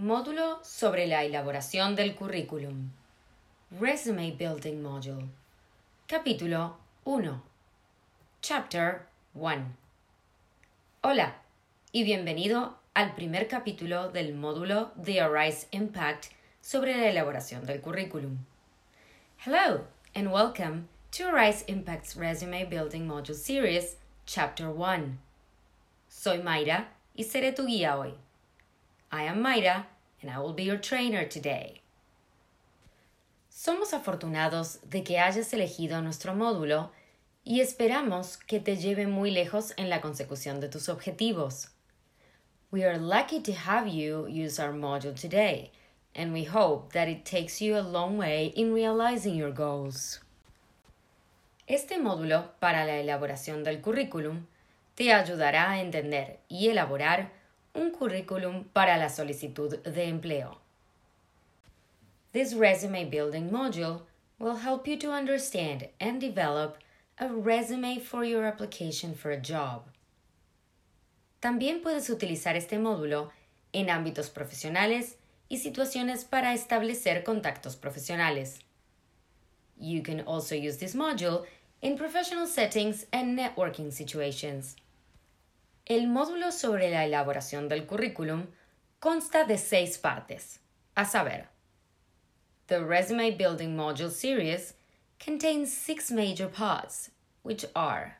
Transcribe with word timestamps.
Módulo 0.00 0.60
sobre 0.62 1.08
la 1.08 1.24
elaboración 1.24 1.96
del 1.96 2.14
currículum. 2.14 2.92
Resume 3.80 4.30
Building 4.30 4.80
Module. 4.80 5.24
Capítulo 6.06 6.76
1. 7.02 7.42
Chapter 8.40 9.08
1. 9.34 9.74
Hola 11.00 11.42
y 11.90 12.04
bienvenido 12.04 12.78
al 12.94 13.16
primer 13.16 13.48
capítulo 13.48 14.12
del 14.12 14.36
módulo 14.36 14.92
The 15.02 15.20
Arise 15.20 15.66
Impact 15.72 16.26
sobre 16.60 16.96
la 16.96 17.08
elaboración 17.08 17.66
del 17.66 17.80
currículum. 17.80 18.38
Hello 19.44 19.84
and 20.14 20.32
welcome 20.32 20.86
to 21.10 21.26
Arise 21.26 21.64
Impact's 21.66 22.14
Resume 22.14 22.66
Building 22.66 23.04
Module 23.04 23.34
Series, 23.34 23.96
Chapter 24.26 24.68
1. 24.68 25.18
Soy 26.08 26.38
Mayra 26.38 26.92
y 27.16 27.24
seré 27.24 27.50
tu 27.50 27.66
guía 27.66 27.98
hoy. 27.98 28.14
I 29.10 29.22
am 29.22 29.42
Mayra 29.42 29.86
and 30.20 30.30
I 30.30 30.38
will 30.38 30.52
be 30.52 30.64
your 30.64 30.76
trainer 30.76 31.24
today. 31.24 31.80
Somos 33.50 33.92
afortunados 33.92 34.78
de 34.88 35.02
que 35.02 35.18
hayas 35.18 35.52
elegido 35.52 36.02
nuestro 36.02 36.34
módulo 36.34 36.90
y 37.42 37.60
esperamos 37.60 38.36
que 38.36 38.60
te 38.60 38.76
lleve 38.76 39.06
muy 39.06 39.30
lejos 39.30 39.72
en 39.78 39.88
la 39.88 40.00
consecución 40.00 40.60
de 40.60 40.68
tus 40.68 40.88
objetivos. 40.88 41.70
We 42.70 42.84
are 42.84 42.98
lucky 42.98 43.40
to 43.40 43.52
have 43.52 43.88
you 43.88 44.26
use 44.28 44.60
our 44.60 44.72
module 44.74 45.14
today, 45.14 45.70
and 46.14 46.34
we 46.34 46.44
hope 46.44 46.92
that 46.92 47.08
it 47.08 47.24
takes 47.24 47.62
you 47.62 47.78
a 47.78 47.80
long 47.80 48.18
way 48.18 48.52
in 48.54 48.74
realizing 48.74 49.34
your 49.34 49.52
goals. 49.52 50.20
Este 51.66 51.98
módulo 51.98 52.50
para 52.60 52.84
la 52.84 52.98
elaboración 52.98 53.64
del 53.64 53.80
currículum 53.80 54.46
te 54.94 55.14
ayudará 55.14 55.70
a 55.70 55.80
entender 55.80 56.40
y 56.48 56.68
elaborar 56.68 57.37
un 57.74 57.90
currículum 57.90 58.64
para 58.72 58.96
la 58.96 59.08
solicitud 59.08 59.78
de 59.82 60.08
empleo. 60.08 60.58
This 62.32 62.54
resume 62.54 63.08
building 63.10 63.50
module 63.50 64.02
will 64.38 64.56
help 64.56 64.86
you 64.86 64.96
to 64.98 65.10
understand 65.10 65.88
and 66.00 66.20
develop 66.20 66.78
a 67.18 67.28
resume 67.28 67.98
for 67.98 68.24
your 68.24 68.44
application 68.44 69.14
for 69.14 69.30
a 69.30 69.40
job. 69.40 69.90
También 71.40 71.82
puedes 71.82 72.10
utilizar 72.10 72.56
este 72.56 72.78
módulo 72.78 73.30
en 73.72 73.90
ámbitos 73.90 74.30
profesionales 74.30 75.16
y 75.48 75.58
situaciones 75.58 76.24
para 76.24 76.52
establecer 76.52 77.24
contactos 77.24 77.76
profesionales. 77.76 78.60
You 79.80 80.02
can 80.02 80.20
also 80.20 80.54
use 80.54 80.78
this 80.78 80.94
module 80.94 81.46
in 81.80 81.96
professional 81.96 82.46
settings 82.46 83.06
and 83.12 83.38
networking 83.38 83.92
situations. 83.92 84.76
El 85.88 86.06
módulo 86.06 86.52
sobre 86.52 86.90
la 86.90 87.06
elaboración 87.06 87.66
del 87.70 87.86
currículum 87.86 88.48
consta 89.00 89.44
de 89.44 89.56
seis 89.56 89.96
partes, 89.96 90.60
a 90.94 91.06
saber, 91.06 91.48
The 92.66 92.80
Resume 92.80 93.30
Building 93.30 93.74
Module 93.74 94.10
Series 94.10 94.74
contains 95.18 95.72
six 95.72 96.10
major 96.10 96.50
parts, 96.50 97.10
which 97.42 97.64
are 97.74 98.18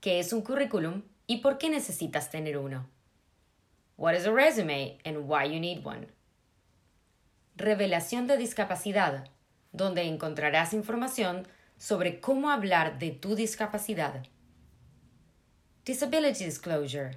¿Qué 0.00 0.18
es 0.18 0.32
un 0.32 0.40
currículum 0.40 1.02
y 1.26 1.42
por 1.42 1.58
qué 1.58 1.68
necesitas 1.68 2.30
tener 2.30 2.56
uno? 2.56 2.86
What 3.98 4.14
is 4.14 4.24
a 4.24 4.32
resume 4.32 4.96
and 5.04 5.28
why 5.28 5.44
you 5.44 5.60
need 5.60 5.84
one? 5.84 6.06
Revelación 7.56 8.26
de 8.26 8.38
discapacidad, 8.38 9.26
donde 9.72 10.04
encontrarás 10.04 10.72
información 10.72 11.46
sobre 11.76 12.18
cómo 12.18 12.48
hablar 12.48 12.98
de 12.98 13.10
tu 13.10 13.34
discapacidad. 13.34 14.22
Disability 15.86 16.44
disclosure, 16.44 17.12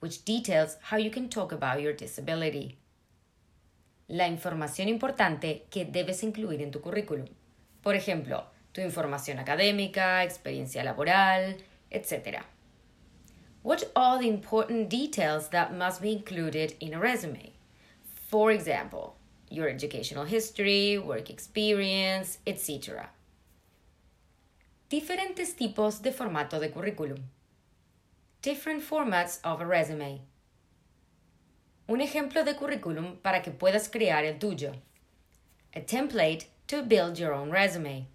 which 0.00 0.26
details 0.26 0.76
how 0.90 0.98
you 0.98 1.10
can 1.10 1.30
talk 1.30 1.52
about 1.52 1.80
your 1.80 1.94
disability. 1.94 2.76
La 4.08 4.28
información 4.28 4.90
importante 4.90 5.64
que 5.70 5.86
debes 5.86 6.22
incluir 6.22 6.60
en 6.60 6.70
tu 6.70 6.82
currículum. 6.82 7.28
Por 7.82 7.94
ejemplo, 7.94 8.44
tu 8.72 8.82
información 8.82 9.38
académica, 9.38 10.22
experiencia 10.22 10.84
laboral, 10.84 11.56
etc. 11.90 12.44
What 13.62 13.84
are 13.96 14.18
the 14.18 14.28
important 14.28 14.90
details 14.90 15.48
that 15.48 15.72
must 15.72 16.02
be 16.02 16.12
included 16.12 16.74
in 16.80 16.92
a 16.92 17.00
resume? 17.00 17.54
For 18.28 18.50
example, 18.52 19.14
your 19.48 19.70
educational 19.70 20.26
history, 20.26 20.98
work 20.98 21.30
experience, 21.30 22.38
etc. 22.44 23.08
Diferentes 24.90 25.56
tipos 25.56 26.02
de 26.02 26.12
formato 26.12 26.60
de 26.60 26.70
currículum. 26.70 27.30
Different 28.44 28.82
formats 28.82 29.38
of 29.42 29.62
a 29.62 29.64
resume. 29.64 30.20
Un 31.88 32.02
ejemplo 32.02 32.44
de 32.44 32.54
currículum 32.54 33.16
para 33.22 33.40
que 33.40 33.50
puedas 33.50 33.88
crear 33.88 34.22
el 34.26 34.38
tuyo. 34.38 34.74
A 35.74 35.80
template 35.80 36.50
to 36.66 36.82
build 36.82 37.16
your 37.16 37.32
own 37.32 37.50
resume. 37.50 38.06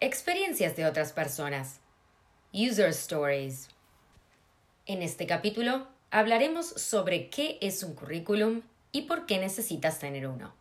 Experiencias 0.00 0.76
de 0.76 0.84
otras 0.84 1.10
personas. 1.10 1.80
User 2.52 2.92
stories. 2.92 3.66
En 4.86 5.02
este 5.02 5.26
capítulo 5.26 5.88
hablaremos 6.12 6.66
sobre 6.66 7.30
qué 7.30 7.58
es 7.60 7.82
un 7.82 7.96
currículum 7.96 8.62
y 8.92 9.08
por 9.08 9.26
qué 9.26 9.40
necesitas 9.40 9.98
tener 9.98 10.28
uno. 10.28 10.52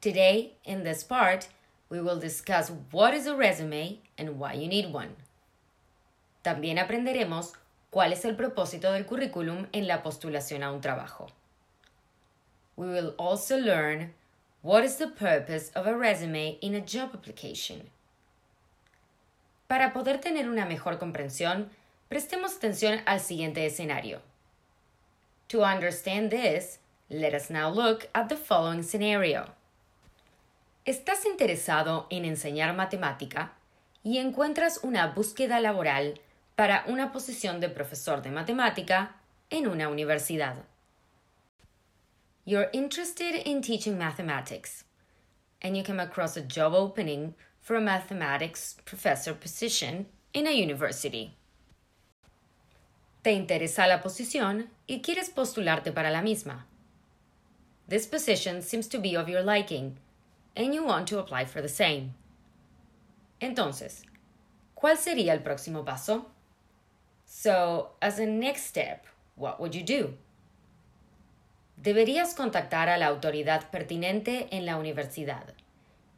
Today, 0.00 0.56
in 0.64 0.82
this 0.82 1.04
part, 1.04 1.46
we 1.90 2.00
will 2.00 2.18
discuss 2.18 2.72
what 2.90 3.14
is 3.14 3.28
a 3.28 3.36
resume 3.36 4.00
and 4.18 4.40
why 4.40 4.52
you 4.52 4.66
need 4.66 4.92
one. 4.92 5.27
También 6.48 6.78
aprenderemos 6.78 7.52
cuál 7.90 8.14
es 8.14 8.24
el 8.24 8.34
propósito 8.34 8.90
del 8.90 9.04
currículum 9.04 9.66
en 9.72 9.86
la 9.86 10.02
postulación 10.02 10.62
a 10.62 10.72
un 10.72 10.80
trabajo. 10.80 11.26
We 12.74 12.86
will 12.86 13.14
also 13.18 13.58
learn 13.58 14.14
what 14.62 14.82
is 14.82 14.96
the 14.96 15.08
purpose 15.08 15.70
of 15.74 15.86
a 15.86 15.94
resume 15.94 16.56
in 16.62 16.74
a 16.74 16.80
job 16.80 17.10
application. 17.12 17.90
Para 19.66 19.92
poder 19.92 20.22
tener 20.22 20.48
una 20.48 20.64
mejor 20.64 20.98
comprensión, 20.98 21.68
prestemos 22.08 22.56
atención 22.56 23.02
al 23.04 23.20
siguiente 23.20 23.66
escenario. 23.66 24.22
To 25.48 25.62
understand 25.62 26.30
this, 26.30 26.78
let 27.10 27.34
us 27.34 27.50
now 27.50 27.68
look 27.68 28.08
at 28.14 28.30
the 28.30 28.36
following 28.36 28.82
scenario. 28.82 29.44
¿Estás 30.86 31.26
interesado 31.26 32.06
en 32.08 32.24
enseñar 32.24 32.74
matemática 32.74 33.52
y 34.02 34.16
encuentras 34.16 34.80
una 34.82 35.08
búsqueda 35.08 35.60
laboral 35.60 36.18
para 36.58 36.82
una 36.88 37.12
posición 37.12 37.60
de 37.60 37.68
profesor 37.68 38.20
de 38.20 38.32
matemática 38.32 39.14
en 39.48 39.68
una 39.68 39.88
universidad? 39.88 40.56
You're 42.44 42.68
interested 42.72 43.46
in 43.46 43.62
teaching 43.62 43.96
mathematics 43.96 44.82
and 45.62 45.76
you 45.76 45.84
come 45.84 46.00
across 46.00 46.36
a 46.36 46.42
job 46.42 46.74
opening 46.74 47.36
for 47.60 47.76
a 47.76 47.80
mathematics 47.80 48.74
professor 48.84 49.34
position 49.34 50.06
in 50.32 50.48
a 50.48 50.50
university. 50.50 51.36
Te 53.22 53.30
interesa 53.30 53.86
la 53.86 54.00
posición 54.00 54.66
y 54.88 55.00
quieres 55.00 55.30
postularte 55.30 55.94
para 55.94 56.10
la 56.10 56.22
misma. 56.22 56.64
This 57.86 58.08
position 58.08 58.62
seems 58.62 58.88
to 58.88 58.98
be 58.98 59.14
of 59.14 59.28
your 59.28 59.42
liking 59.42 59.98
and 60.56 60.74
you 60.74 60.84
want 60.84 61.06
to 61.06 61.20
apply 61.20 61.44
for 61.44 61.62
the 61.62 61.68
same. 61.68 62.14
Entonces, 63.40 64.02
¿cuál 64.74 64.96
sería 64.96 65.32
el 65.34 65.42
próximo 65.44 65.84
paso? 65.84 66.32
So, 67.30 67.90
as 68.00 68.18
a 68.18 68.24
next 68.24 68.64
step, 68.64 69.04
what 69.36 69.60
would 69.60 69.74
you 69.74 69.84
do? 69.84 70.14
Deberías 71.80 72.34
contactar 72.34 72.88
a 72.88 72.96
la 72.96 73.06
autoridad 73.06 73.70
pertinente 73.70 74.48
en 74.50 74.64
la 74.64 74.78
universidad 74.78 75.52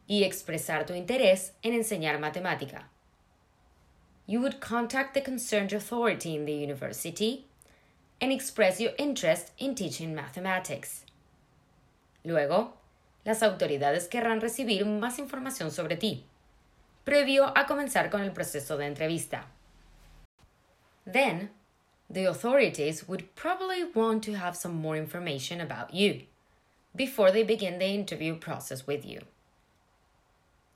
y 0.06 0.22
expresar 0.22 0.86
tu 0.86 0.94
interés 0.94 1.52
en 1.64 1.74
enseñar 1.74 2.20
matemática. 2.20 2.84
You 4.26 4.40
would 4.40 4.60
contact 4.60 5.14
the 5.14 5.20
concerned 5.20 5.72
authority 5.72 6.36
in 6.36 6.46
the 6.46 6.54
university 6.54 7.46
and 8.20 8.32
express 8.32 8.80
your 8.80 8.92
interest 8.96 9.50
in 9.58 9.74
teaching 9.74 10.14
mathematics. 10.14 11.04
Luego, 12.24 12.74
las 13.24 13.42
autoridades 13.42 14.06
querrán 14.08 14.40
recibir 14.40 14.86
más 14.86 15.18
información 15.18 15.72
sobre 15.72 15.96
ti, 15.96 16.24
previo 17.04 17.52
a 17.56 17.66
comenzar 17.66 18.10
con 18.10 18.22
el 18.22 18.30
proceso 18.30 18.76
de 18.76 18.86
entrevista. 18.86 19.48
Then, 21.06 21.50
the 22.08 22.24
authorities 22.24 23.08
would 23.08 23.34
probably 23.36 23.84
want 23.84 24.24
to 24.24 24.34
have 24.34 24.56
some 24.56 24.74
more 24.74 24.96
information 24.96 25.60
about 25.60 25.94
you 25.94 26.22
before 26.94 27.30
they 27.30 27.44
begin 27.44 27.78
the 27.78 27.86
interview 27.86 28.34
process 28.36 28.86
with 28.86 29.04
you. 29.06 29.20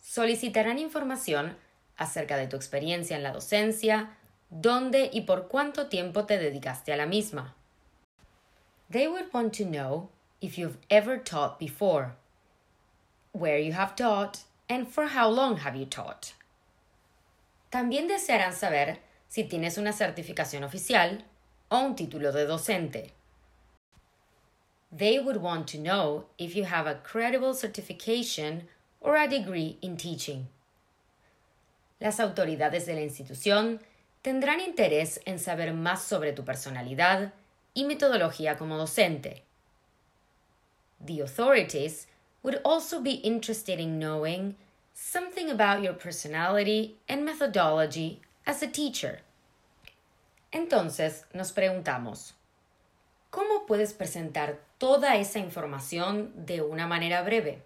Solicitarán 0.00 0.79
información 0.79 1.55
acerca 1.99 2.37
de 2.37 2.47
tu 2.47 2.56
experiencia 2.56 3.17
en 3.17 3.23
la 3.23 3.32
docencia, 3.32 4.11
dónde 4.50 5.11
y 5.12 5.23
por 5.23 5.49
cuánto 5.49 5.88
tiempo 5.88 6.25
te 6.25 6.38
dedicaste 6.38 6.93
a 6.93 6.97
la 6.97 7.06
misma. 7.06 7.55
They 8.91 9.09
would 9.09 9.32
want 9.32 9.55
to 9.55 9.65
know 9.65 10.11
if 10.41 10.59
you've 10.59 10.79
ever 10.91 11.17
taught 11.19 11.59
before, 11.59 12.15
where 13.32 13.59
you 13.59 13.73
have 13.73 13.97
taught, 13.97 14.44
and 14.69 14.87
for 14.87 15.06
how 15.06 15.29
long 15.29 15.59
have 15.59 15.75
you 15.75 15.87
taught. 15.87 16.35
También 17.73 18.09
desearán 18.09 18.53
saber 18.53 18.99
si 19.35 19.43
tienes 19.43 19.79
una 19.79 19.93
certificación 19.93 20.63
oficial 20.63 21.25
o 21.69 21.81
un 21.81 21.97
título 21.97 22.31
de 22.31 22.47
docente. 22.47 23.13
they 24.97 25.19
would 25.19 25.39
want 25.39 25.67
to 25.67 25.77
know 25.77 26.27
if 26.39 26.55
you 26.55 26.63
have 26.63 26.87
a 26.87 26.95
credible 26.95 27.53
certification 27.53 28.69
or 29.01 29.17
a 29.17 29.27
degree 29.27 29.77
in 29.83 29.97
teaching. 29.97 30.47
Las 32.01 32.21
autoridades 32.21 32.87
de 32.87 32.95
la 32.95 33.01
institución 33.01 33.81
tendrán 34.23 34.61
interés 34.61 35.19
en 35.27 35.41
saber 35.41 35.75
más 35.75 36.03
sobre 36.03 36.33
tu 36.33 36.45
personalidad 36.45 37.33
y 37.75 37.83
metodología 37.85 38.57
como 38.57 38.79
docente. 38.79 39.43
The 41.05 41.23
authorities 41.23 42.07
would 42.45 42.61
also 42.65 43.01
be 43.01 43.15
interested 43.25 43.81
in 43.81 43.99
knowing 43.99 44.55
something 44.93 45.51
about 45.51 45.83
your 45.83 45.95
personality 45.95 46.99
and 47.09 47.25
methodology 47.25 48.21
as 48.47 48.63
a 48.63 48.69
teacher. 48.69 49.24
Entonces 50.55 51.27
nos 51.33 51.51
preguntamos, 51.51 52.37
¿cómo 53.31 53.67
puedes 53.67 53.93
presentar 53.93 54.61
toda 54.79 55.17
esa 55.17 55.41
información 55.41 56.33
de 56.47 56.62
una 56.62 56.87
manera 56.87 57.23
breve? 57.23 57.65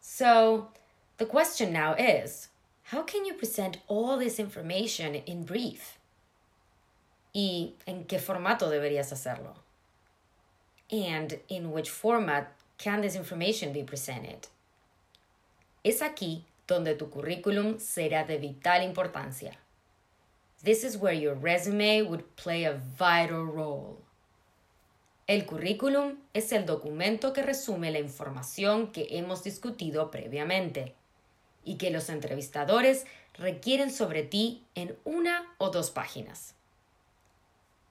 So, 0.00 0.72
the 1.18 1.26
question 1.26 1.72
now 1.72 1.94
is, 1.94 2.50
how 2.90 3.04
can 3.06 3.24
you 3.24 3.36
present 3.36 3.78
all 3.86 4.18
this 4.18 4.40
information 4.40 5.14
in 5.24 5.44
brief? 5.44 5.98
¿Y 7.32 7.76
en 7.86 8.06
qué 8.06 8.18
formato 8.18 8.68
deberías 8.68 9.12
hacerlo? 9.12 9.54
And 10.90 11.38
in 11.46 11.70
which 11.70 11.90
format 11.90 12.56
can 12.76 13.02
this 13.02 13.14
information 13.14 13.72
be 13.72 13.84
presented? 13.84 14.48
Es 15.84 16.02
aquí 16.02 16.44
donde 16.66 16.96
tu 16.96 17.08
currículum 17.08 17.78
será 17.78 18.24
de 18.26 18.38
vital 18.38 18.82
importancia. 18.82 19.61
This 20.64 20.84
is 20.84 20.96
where 20.96 21.12
your 21.12 21.34
resume 21.34 22.02
would 22.02 22.36
play 22.36 22.64
a 22.64 22.74
vital 22.74 23.44
role. 23.44 23.98
El 25.26 25.42
currículum 25.42 26.18
es 26.34 26.52
el 26.52 26.66
documento 26.66 27.32
que 27.32 27.42
resume 27.42 27.90
la 27.90 27.98
información 27.98 28.92
que 28.92 29.08
hemos 29.10 29.42
discutido 29.42 30.10
previamente 30.10 30.92
y 31.64 31.78
que 31.78 31.90
los 31.90 32.08
entrevistadores 32.08 33.06
requieren 33.38 33.90
sobre 33.90 34.22
ti 34.22 34.62
en 34.76 34.96
una 35.04 35.46
o 35.58 35.70
dos 35.70 35.90
páginas. 35.90 36.52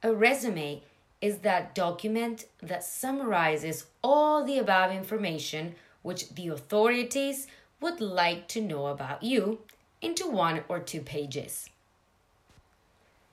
A 0.03 0.13
resume 0.13 0.81
is 1.19 1.39
that 1.39 1.75
document 1.75 2.45
that 2.61 2.83
summarizes 2.83 3.87
all 4.01 4.45
the 4.45 4.59
above 4.59 4.93
information 4.93 5.75
which 6.03 6.29
the 6.35 6.47
authorities 6.47 7.47
would 7.81 7.99
like 7.99 8.47
to 8.47 8.61
know 8.61 8.87
about 8.87 9.23
you 9.23 9.59
into 10.01 10.25
one 10.25 10.63
or 10.69 10.79
two 10.79 11.01
pages. 11.01 11.70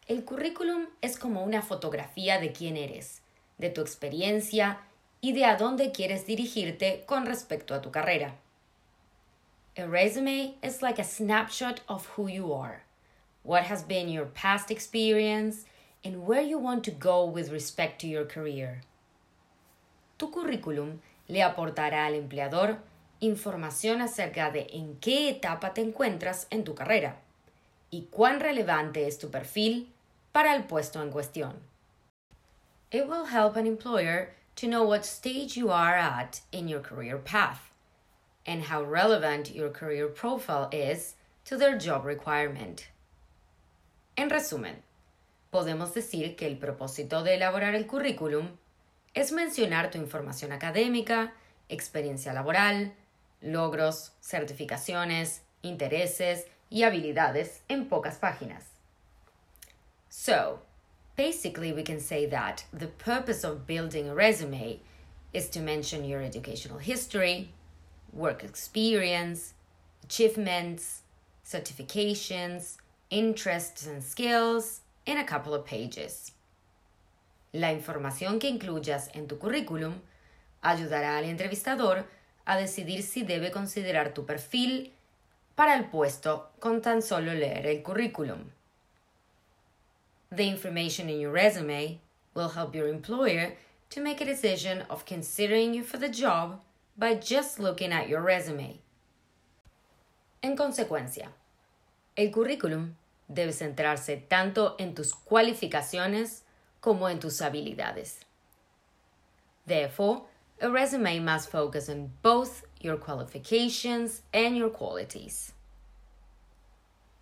El 0.08 0.24
currículum 0.24 0.86
es 1.02 1.18
como 1.18 1.44
una 1.44 1.60
fotografía 1.60 2.40
de 2.40 2.50
quién 2.50 2.78
eres, 2.78 3.20
de 3.58 3.68
tu 3.68 3.82
experiencia 3.82 4.80
y 5.20 5.34
de 5.34 5.44
a 5.44 5.56
dónde 5.56 5.92
quieres 5.92 6.24
dirigirte 6.24 7.04
con 7.04 7.26
respecto 7.26 7.74
a 7.74 7.82
tu 7.82 7.90
carrera. 7.90 8.34
A 9.76 9.84
resume 9.84 10.54
is 10.62 10.80
like 10.80 10.98
a 10.98 11.04
snapshot 11.04 11.82
of 11.88 12.08
who 12.16 12.26
you 12.26 12.54
are, 12.54 12.84
what 13.44 13.64
has 13.64 13.86
been 13.86 14.08
your 14.08 14.24
past 14.32 14.70
experience, 14.70 15.66
and 16.02 16.26
where 16.26 16.42
you 16.42 16.58
want 16.58 16.84
to 16.84 16.90
go 16.90 17.26
with 17.26 17.50
respect 17.50 18.00
to 18.00 18.06
your 18.06 18.26
career. 18.26 18.80
Tu 20.16 20.30
currículum 20.30 21.00
le 21.28 21.42
aportará 21.42 22.06
al 22.06 22.14
empleador 22.14 22.78
información 23.20 24.00
acerca 24.00 24.50
de 24.50 24.68
en 24.72 24.96
qué 25.00 25.28
etapa 25.28 25.74
te 25.74 25.82
encuentras 25.82 26.46
en 26.48 26.64
tu 26.64 26.74
carrera 26.74 27.20
y 27.90 28.06
cuán 28.10 28.40
relevante 28.40 29.06
es 29.06 29.18
tu 29.18 29.30
perfil 29.30 29.92
para 30.32 30.54
el 30.54 30.64
puesto 30.64 31.02
en 31.02 31.10
cuestión. 31.10 31.54
It 32.90 33.06
will 33.06 33.26
help 33.26 33.56
an 33.56 33.66
employer 33.66 34.34
to 34.56 34.66
know 34.66 34.82
what 34.82 35.04
stage 35.04 35.56
you 35.56 35.70
are 35.70 35.96
at 35.96 36.40
in 36.52 36.68
your 36.68 36.80
career 36.80 37.18
path 37.18 37.70
and 38.46 38.62
how 38.62 38.82
relevant 38.82 39.54
your 39.54 39.68
career 39.70 40.08
profile 40.08 40.68
is 40.72 41.14
to 41.44 41.56
their 41.56 41.78
job 41.78 42.04
requirement. 42.04 42.88
En 44.16 44.30
resumen, 44.30 44.82
podemos 45.52 45.94
decir 45.94 46.36
que 46.36 46.46
el 46.46 46.56
propósito 46.56 47.22
de 47.22 47.34
elaborar 47.34 47.74
el 47.74 47.86
currículum 47.86 48.48
es 49.14 49.32
mencionar 49.32 49.90
tu 49.90 49.98
información 49.98 50.52
académica, 50.52 51.32
experiencia 51.68 52.32
laboral, 52.32 52.94
logros, 53.40 54.12
certificaciones, 54.20 55.42
intereses 55.62 56.46
y 56.70 56.82
habilidades 56.82 57.62
en 57.68 57.88
pocas 57.88 58.16
páginas. 58.16 58.77
So, 60.08 60.60
basically, 61.16 61.72
we 61.72 61.82
can 61.82 62.00
say 62.00 62.26
that 62.26 62.64
the 62.72 62.86
purpose 62.86 63.44
of 63.44 63.66
building 63.66 64.08
a 64.08 64.14
resume 64.14 64.80
is 65.32 65.48
to 65.50 65.60
mention 65.60 66.04
your 66.04 66.22
educational 66.22 66.78
history, 66.78 67.50
work 68.12 68.42
experience, 68.42 69.54
achievements, 70.04 71.02
certifications, 71.44 72.76
interests 73.10 73.86
and 73.86 74.02
skills 74.02 74.80
in 75.06 75.18
a 75.18 75.24
couple 75.24 75.54
of 75.54 75.64
pages. 75.64 76.32
La 77.52 77.72
información 77.72 78.38
que 78.38 78.48
incluyas 78.48 79.08
en 79.14 79.26
tu 79.26 79.38
currículum 79.38 79.94
ayudará 80.62 81.16
al 81.16 81.24
entrevistador 81.24 82.04
a 82.44 82.56
decidir 82.56 83.02
si 83.02 83.22
debe 83.22 83.50
considerar 83.50 84.12
tu 84.12 84.26
perfil 84.26 84.92
para 85.54 85.74
el 85.74 85.86
puesto 85.86 86.50
con 86.60 86.82
tan 86.82 87.02
solo 87.02 87.32
leer 87.32 87.66
el 87.66 87.82
currículum. 87.82 88.50
The 90.30 90.48
information 90.48 91.08
in 91.08 91.20
your 91.20 91.32
resume 91.32 92.00
will 92.34 92.50
help 92.50 92.74
your 92.74 92.88
employer 92.88 93.54
to 93.90 94.00
make 94.00 94.20
a 94.20 94.26
decision 94.26 94.84
of 94.90 95.06
considering 95.06 95.72
you 95.74 95.82
for 95.82 95.96
the 95.96 96.08
job 96.08 96.60
by 96.96 97.14
just 97.14 97.58
looking 97.58 97.92
at 97.92 98.08
your 98.08 98.20
resume. 98.20 98.80
En 100.42 100.56
consecuencia, 100.56 101.28
el 102.16 102.30
currículum 102.30 102.94
debe 103.28 103.52
centrarse 103.52 104.28
tanto 104.28 104.74
en 104.78 104.94
tus 104.94 105.12
cualificaciones 105.12 106.42
como 106.80 107.08
en 107.08 107.18
tus 107.18 107.40
habilidades. 107.40 108.20
Therefore, 109.66 110.22
a 110.60 110.68
resume 110.70 111.20
must 111.20 111.50
focus 111.50 111.88
on 111.88 112.12
both 112.22 112.64
your 112.80 112.96
qualifications 112.96 114.22
and 114.32 114.56
your 114.56 114.70
qualities. 114.70 115.52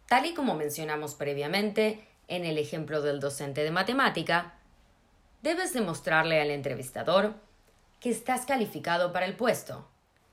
Tal 0.09 0.25
y 0.25 0.35
como 0.35 0.55
mencionamos 0.55 1.14
previamente 1.14 2.05
en 2.28 2.44
el 2.44 2.58
ejemplo 2.58 3.02
del 3.02 3.20
docente 3.20 3.62
de 3.62 3.70
matemática, 3.70 4.55
debes 5.43 5.73
demostrarle 5.73 6.40
al 6.40 6.50
entrevistador 6.50 7.34
que 8.00 8.11
estás 8.11 8.47
calificado 8.47 9.12
para 9.12 9.26
el 9.26 9.37
puesto, 9.37 9.88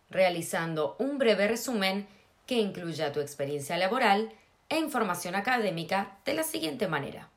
realizando 0.10 0.96
un 1.00 1.18
breve 1.18 1.48
resumen 1.48 2.08
que 2.46 2.60
incluya 2.60 3.12
tu 3.12 3.20
experiencia 3.20 3.78
laboral 3.78 4.32
e 4.70 4.78
información 4.78 5.36
académica 5.36 6.18
de 6.26 6.34
la 6.34 6.44
siguiente 6.44 6.88
manera. 6.88 7.30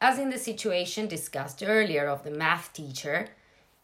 As 0.00 0.18
in 0.18 0.30
the 0.30 0.38
situation 0.38 1.08
discussed 1.08 1.62
earlier 1.62 2.08
of 2.08 2.22
the 2.22 2.30
math 2.30 2.72
teacher, 2.72 3.34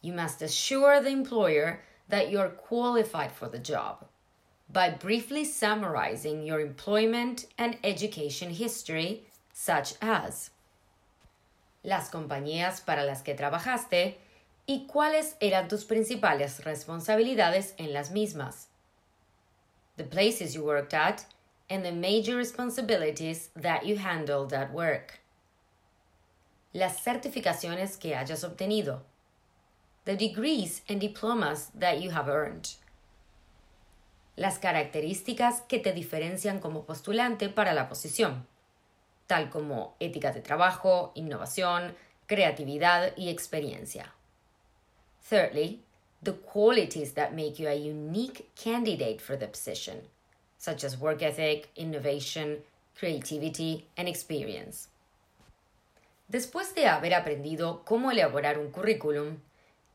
you 0.00 0.14
must 0.14 0.42
assure 0.42 1.00
the 1.00 1.10
employer 1.10 1.80
that 2.08 2.30
you're 2.30 2.50
qualified 2.50 3.32
for 3.32 3.48
the 3.48 3.58
job 3.58 4.06
by 4.72 4.90
briefly 4.90 5.44
summarizing 5.44 6.42
your 6.42 6.60
employment 6.60 7.46
and 7.58 7.76
education 7.84 8.50
history, 8.50 9.24
such 9.52 9.94
as 10.02 10.50
las 11.84 12.10
compañías 12.10 12.84
para 12.84 13.04
las 13.04 13.22
que 13.22 13.34
trabajaste 13.34 14.16
y 14.66 14.86
cuáles 14.86 15.36
eran 15.40 15.68
tus 15.68 15.84
principales 15.84 16.64
responsabilidades 16.64 17.74
en 17.78 17.92
las 17.92 18.10
mismas, 18.10 18.66
the 19.96 20.04
places 20.04 20.54
you 20.54 20.64
worked 20.64 20.94
at, 20.94 21.26
and 21.68 21.84
the 21.84 21.92
major 21.92 22.36
responsibilities 22.36 23.50
that 23.54 23.86
you 23.86 23.96
handled 23.96 24.52
at 24.52 24.72
work, 24.72 25.20
las 26.72 27.00
certificaciones 27.04 27.98
que 27.98 28.14
hayas 28.14 28.44
obtenido, 28.44 29.00
the 30.04 30.16
degrees 30.16 30.82
and 30.88 31.00
diplomas 31.00 31.70
that 31.74 32.00
you 32.00 32.10
have 32.10 32.28
earned. 32.28 32.74
Las 34.36 34.58
características 34.58 35.60
que 35.62 35.78
te 35.78 35.92
diferencian 35.92 36.58
como 36.58 36.84
postulante 36.84 37.48
para 37.48 37.72
la 37.72 37.88
posición, 37.88 38.46
tal 39.26 39.50
como 39.50 39.94
ética 40.00 40.32
de 40.32 40.40
trabajo, 40.40 41.12
innovación, 41.14 41.94
creatividad 42.26 43.16
y 43.16 43.28
experiencia. 43.28 44.12
Thirdly, 45.28 45.82
the 46.22 46.32
qualities 46.32 47.14
that 47.14 47.30
make 47.32 47.62
you 47.62 47.68
a 47.68 47.74
unique 47.74 48.50
candidate 48.54 49.20
for 49.20 49.38
the 49.38 49.46
position, 49.46 50.08
such 50.58 50.84
as 50.84 50.98
work 50.98 51.22
ethic, 51.22 51.68
innovation, 51.76 52.58
creativity, 52.98 53.86
and 53.96 54.08
experience. 54.08 54.88
Después 56.28 56.74
de 56.74 56.86
haber 56.86 57.14
aprendido 57.14 57.84
cómo 57.84 58.10
elaborar 58.10 58.58
un 58.58 58.70
currículum, 58.70 59.38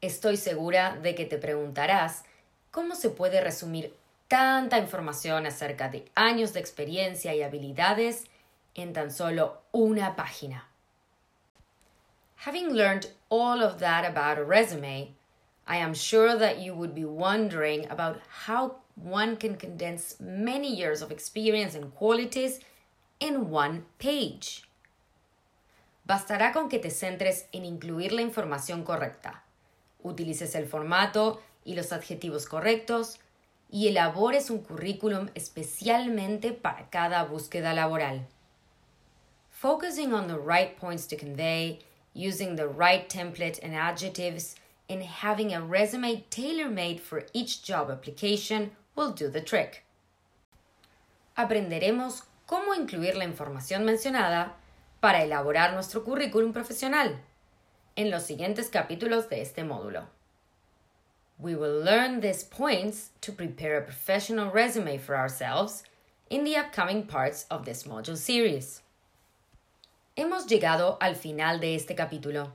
Estoy 0.02 0.38
segura 0.38 0.98
de 1.02 1.14
que 1.14 1.26
te 1.26 1.38
preguntarás 1.38 2.24
cómo 2.72 2.96
se 2.96 3.10
puede 3.10 3.42
resumir 3.42 3.94
tanta 4.30 4.78
información 4.78 5.46
acerca 5.48 5.90
de 5.90 6.06
años 6.16 6.54
de 6.54 6.60
experiencia 6.62 7.34
y 7.36 7.42
habilidades 7.42 8.26
en 8.76 8.94
tan 8.94 9.12
solo 9.12 9.64
una 9.72 10.16
página. 10.16 10.70
Having 12.46 12.74
learned 12.74 13.08
all 13.30 13.62
of 13.62 13.80
that 13.80 14.06
about 14.06 14.38
a 14.38 14.44
resume, 14.44 15.16
I 15.68 15.78
am 15.78 15.94
sure 15.94 16.38
that 16.38 16.60
you 16.60 16.74
would 16.74 16.94
be 16.94 17.06
wondering 17.06 17.86
about 17.92 18.22
how 18.46 18.78
one 18.96 19.36
can 19.36 19.56
condense 19.56 20.16
many 20.20 20.74
years 20.74 21.02
of 21.02 21.12
experience 21.12 21.76
and 21.76 21.94
qualities 21.96 22.60
in 23.20 23.50
one 23.50 23.86
page. 23.98 24.64
Bastará 26.08 26.54
con 26.54 26.70
que 26.70 26.80
te 26.80 26.92
centres 26.92 27.48
en 27.52 27.66
incluir 27.66 28.14
la 28.14 28.22
información 28.22 28.84
correcta, 28.84 29.44
utilices 30.04 30.56
el 30.56 30.68
formato 30.68 31.42
y 31.66 31.74
los 31.76 31.92
adjetivos 31.92 32.48
correctos 32.48 33.20
y 33.72 33.88
elabores 33.88 34.50
un 34.50 34.60
currículum 34.60 35.30
especialmente 35.36 36.52
para 36.52 36.90
cada 36.90 37.24
búsqueda 37.24 37.74
laboral. 37.74 38.26
Focusing 39.50 40.14
on 40.14 40.28
the 40.28 40.38
right 40.38 40.78
points 40.78 41.06
to 41.08 41.16
convey, 41.16 41.80
using 42.14 42.56
the 42.56 42.68
right 42.68 43.10
template 43.10 43.60
and 43.62 43.76
adjectives, 43.76 44.56
and 44.90 45.04
having 45.04 45.54
a 45.54 45.62
resume 45.62 46.24
tailor 46.30 46.70
made 46.70 47.00
for 47.00 47.26
each 47.34 47.62
job 47.64 47.92
application 47.92 48.72
will 48.96 49.12
do 49.12 49.30
the 49.30 49.42
trick. 49.42 49.84
Aprenderemos 51.36 52.24
cómo 52.46 52.74
incluir 52.74 53.16
la 53.16 53.26
información 53.26 53.86
mencionada 53.86 54.56
para 55.00 55.24
elaborar 55.24 55.74
nuestro 55.74 56.04
currículum 56.04 56.52
profesional 56.52 57.22
en 57.96 58.10
los 58.10 58.24
siguientes 58.24 58.70
capítulos 58.70 59.30
de 59.30 59.42
este 59.42 59.64
módulo. 59.64 60.19
We 61.42 61.56
will 61.56 61.80
learn 61.82 62.20
these 62.20 62.44
points 62.44 63.12
to 63.22 63.32
prepare 63.32 63.78
a 63.78 63.82
professional 63.82 64.52
resume 64.52 64.98
for 64.98 65.16
ourselves 65.16 65.84
in 66.30 66.44
the 66.44 66.58
upcoming 66.58 67.04
parts 67.04 67.46
of 67.50 67.64
this 67.64 67.84
module 67.84 68.18
series. 68.18 68.82
Hemos 70.18 70.48
llegado 70.48 70.98
al 71.00 71.16
final 71.16 71.60
de 71.60 71.76
este 71.76 71.96
capítulo. 71.96 72.52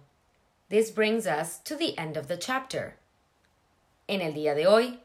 This 0.69 0.91
brings 0.91 1.27
us 1.27 1.59
to 1.65 1.77
the 1.77 1.97
end 1.99 2.19
of 2.19 2.29
the 2.29 2.37
chapter. 2.37 2.97
En 4.07 4.21
el 4.21 4.33
día 4.35 4.55
de 4.55 4.67
hoy, 4.67 4.99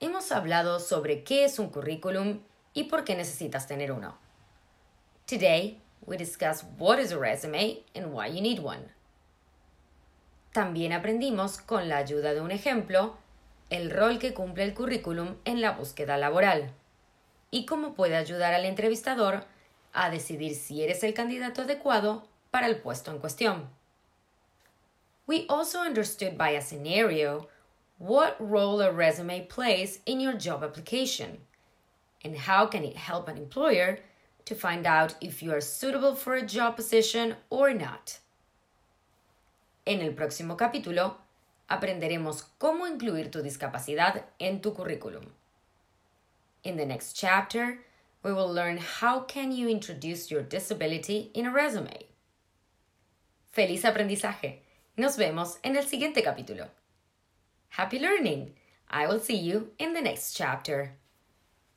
hemos 0.00 0.30
hablado 0.30 0.80
sobre 0.80 1.22
qué 1.22 1.44
es 1.44 1.58
un 1.58 1.68
currículum 1.68 2.40
y 2.74 2.84
por 2.84 3.04
qué 3.04 3.14
necesitas 3.14 3.66
tener 3.66 3.92
uno. 3.92 4.14
Today, 5.26 5.76
we 6.06 6.16
discuss 6.16 6.64
what 6.78 6.98
is 6.98 7.12
a 7.12 7.18
resume 7.18 7.84
and 7.94 8.10
why 8.10 8.26
you 8.26 8.40
need 8.40 8.60
one. 8.60 8.88
También 10.58 10.92
aprendimos, 10.92 11.58
con 11.58 11.88
la 11.88 11.98
ayuda 11.98 12.34
de 12.34 12.40
un 12.40 12.50
ejemplo, 12.50 13.16
el 13.70 13.92
rol 13.92 14.18
que 14.18 14.34
cumple 14.34 14.64
el 14.64 14.74
currículum 14.74 15.36
en 15.44 15.60
la 15.60 15.70
búsqueda 15.70 16.16
laboral 16.16 16.72
y 17.52 17.64
cómo 17.64 17.94
puede 17.94 18.16
ayudar 18.16 18.52
al 18.54 18.64
entrevistador 18.64 19.44
a 19.92 20.10
decidir 20.10 20.56
si 20.56 20.82
eres 20.82 21.04
el 21.04 21.14
candidato 21.14 21.62
adecuado 21.62 22.26
para 22.50 22.66
el 22.66 22.80
puesto 22.80 23.12
en 23.12 23.20
cuestión. 23.20 23.68
We 25.28 25.46
also 25.48 25.80
understood 25.80 26.36
by 26.36 26.56
a 26.56 26.60
scenario 26.60 27.46
what 28.00 28.34
role 28.40 28.82
a 28.82 28.90
resume 28.90 29.46
plays 29.46 30.00
in 30.06 30.18
your 30.20 30.36
job 30.36 30.64
application 30.64 31.38
and 32.24 32.36
how 32.36 32.68
can 32.68 32.82
it 32.82 32.96
help 32.96 33.28
an 33.28 33.38
employer 33.38 34.00
to 34.44 34.56
find 34.56 34.88
out 34.88 35.14
if 35.20 35.40
you 35.40 35.52
are 35.52 35.60
suitable 35.60 36.16
for 36.16 36.34
a 36.34 36.44
job 36.44 36.74
position 36.74 37.36
or 37.48 37.72
not. 37.72 38.18
En 39.88 40.02
el 40.02 40.14
próximo 40.14 40.58
capítulo 40.58 41.16
aprenderemos 41.66 42.42
cómo 42.58 42.86
incluir 42.86 43.30
tu 43.30 43.40
discapacidad 43.40 44.26
en 44.38 44.60
tu 44.60 44.74
currículum. 44.74 45.24
In 46.62 46.76
the 46.76 46.84
next 46.84 47.16
chapter, 47.16 47.78
we 48.22 48.30
will 48.30 48.52
learn 48.52 48.76
how 48.76 49.24
can 49.24 49.50
you 49.50 49.66
introduce 49.66 50.30
your 50.30 50.42
disability 50.42 51.30
in 51.32 51.46
a 51.46 51.50
resume. 51.50 52.04
Feliz 53.50 53.86
aprendizaje. 53.86 54.60
Nos 54.98 55.16
vemos 55.16 55.56
en 55.62 55.74
el 55.74 55.86
siguiente 55.86 56.22
capítulo. 56.22 56.68
Happy 57.70 57.98
learning. 57.98 58.52
I 58.90 59.06
will 59.06 59.20
see 59.20 59.38
you 59.38 59.70
in 59.78 59.94
the 59.94 60.02
next 60.02 60.36
chapter. 60.36 60.98